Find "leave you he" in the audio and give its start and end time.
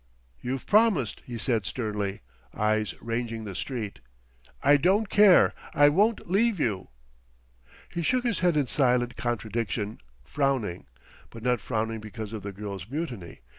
6.27-8.01